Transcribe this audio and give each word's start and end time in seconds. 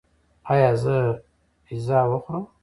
ایا 0.51 0.71
زه 0.83 0.95
پیزا 1.65 1.99
وخورم؟ 2.11 2.45